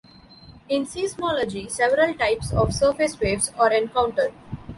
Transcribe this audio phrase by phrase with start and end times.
[0.67, 4.33] In seismology, several types of surface waves are encountered.